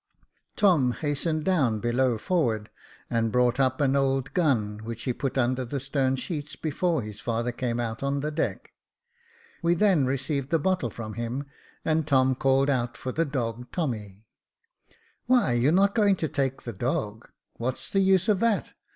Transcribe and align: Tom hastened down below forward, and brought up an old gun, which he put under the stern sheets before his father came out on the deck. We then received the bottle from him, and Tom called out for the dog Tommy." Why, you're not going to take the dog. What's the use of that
Tom 0.55 0.93
hastened 0.93 1.45
down 1.45 1.79
below 1.79 2.17
forward, 2.17 2.71
and 3.07 3.31
brought 3.31 3.59
up 3.59 3.79
an 3.79 3.95
old 3.95 4.33
gun, 4.33 4.79
which 4.83 5.03
he 5.03 5.13
put 5.13 5.37
under 5.37 5.63
the 5.63 5.79
stern 5.79 6.15
sheets 6.15 6.55
before 6.55 7.03
his 7.03 7.21
father 7.21 7.51
came 7.51 7.79
out 7.79 8.01
on 8.01 8.21
the 8.21 8.31
deck. 8.31 8.71
We 9.61 9.75
then 9.75 10.07
received 10.07 10.49
the 10.49 10.57
bottle 10.57 10.89
from 10.89 11.13
him, 11.13 11.45
and 11.85 12.07
Tom 12.07 12.33
called 12.33 12.67
out 12.71 12.97
for 12.97 13.11
the 13.11 13.25
dog 13.25 13.71
Tommy." 13.71 14.25
Why, 15.27 15.51
you're 15.51 15.71
not 15.71 15.93
going 15.93 16.15
to 16.15 16.27
take 16.27 16.63
the 16.63 16.73
dog. 16.73 17.29
What's 17.57 17.87
the 17.87 17.99
use 17.99 18.27
of 18.27 18.39
that 18.39 18.73